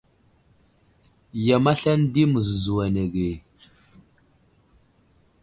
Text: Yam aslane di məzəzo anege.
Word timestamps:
Yam 1.45 1.65
aslane 1.71 2.05
di 2.13 2.23
məzəzo 2.31 2.73
anege. 2.85 3.31